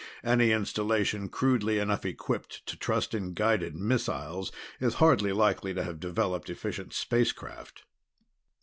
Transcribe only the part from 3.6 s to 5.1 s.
missiles is